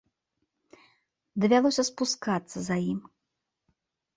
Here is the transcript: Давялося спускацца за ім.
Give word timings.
Давялося 1.45 1.83
спускацца 1.91 2.57
за 2.69 2.77
ім. 2.91 2.99